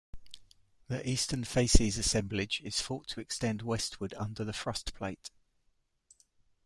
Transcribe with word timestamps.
The 0.87 1.07
eastern 1.07 1.43
facies 1.43 1.99
assemblage 1.99 2.59
is 2.61 2.81
thought 2.81 3.07
to 3.09 3.19
extend 3.21 3.61
westward 3.61 4.15
under 4.15 4.43
the 4.43 4.51
thrust 4.51 4.95
plate. 4.95 5.29